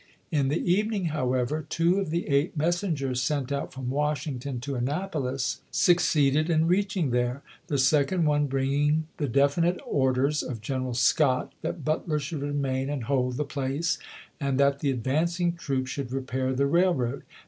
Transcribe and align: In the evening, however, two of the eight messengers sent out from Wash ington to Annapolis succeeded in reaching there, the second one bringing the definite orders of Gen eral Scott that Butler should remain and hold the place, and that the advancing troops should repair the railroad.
In 0.31 0.47
the 0.47 0.57
evening, 0.57 1.05
however, 1.13 1.63
two 1.69 1.99
of 1.99 2.09
the 2.09 2.27
eight 2.27 2.57
messengers 2.57 3.21
sent 3.21 3.51
out 3.51 3.71
from 3.71 3.91
Wash 3.91 4.25
ington 4.25 4.59
to 4.61 4.73
Annapolis 4.73 5.61
succeeded 5.69 6.49
in 6.49 6.65
reaching 6.65 7.11
there, 7.11 7.43
the 7.67 7.77
second 7.77 8.25
one 8.25 8.47
bringing 8.47 9.05
the 9.17 9.27
definite 9.27 9.79
orders 9.85 10.41
of 10.41 10.59
Gen 10.59 10.81
eral 10.81 10.95
Scott 10.95 11.53
that 11.61 11.85
Butler 11.85 12.17
should 12.17 12.41
remain 12.41 12.89
and 12.89 13.03
hold 13.03 13.37
the 13.37 13.43
place, 13.45 13.99
and 14.39 14.59
that 14.59 14.79
the 14.79 14.89
advancing 14.89 15.53
troops 15.53 15.91
should 15.91 16.11
repair 16.11 16.51
the 16.51 16.65
railroad. 16.65 17.21